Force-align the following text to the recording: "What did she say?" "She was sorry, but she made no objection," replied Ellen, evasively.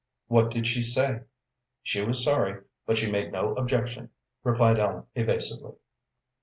"What 0.29 0.49
did 0.49 0.65
she 0.65 0.81
say?" 0.81 1.25
"She 1.83 2.01
was 2.01 2.23
sorry, 2.23 2.63
but 2.87 2.97
she 2.97 3.11
made 3.11 3.31
no 3.31 3.53
objection," 3.53 4.09
replied 4.43 4.79
Ellen, 4.79 5.03
evasively. 5.13 5.73